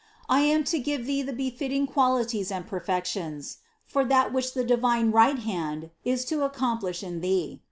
I 0.27 0.39
am 0.39 0.63
to 0.63 0.79
give 0.79 1.05
thee 1.05 1.21
the 1.21 1.31
befitting 1.31 1.85
qualities 1.85 2.51
and 2.51 2.65
per 2.65 2.79
fections 2.79 3.57
for 3.85 4.03
that 4.05 4.33
which 4.33 4.55
the 4.55 4.63
divine 4.63 5.11
right 5.11 5.37
hand 5.37 5.91
is 6.03 6.25
to 6.25 6.37
accom 6.39 6.79
plish 6.81 7.03
in 7.03 7.21
thee. 7.21 7.59